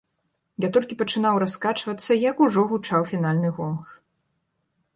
Я 0.63 0.69
толькі 0.77 0.95
пачынаў 1.01 1.35
раскачвацца, 1.43 2.11
як 2.29 2.41
ужо 2.45 2.63
гучаў 2.71 3.01
фінальны 3.13 3.49
гонг. 3.59 3.85